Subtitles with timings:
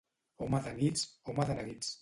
[0.45, 1.89] Home de nits, home de neguits.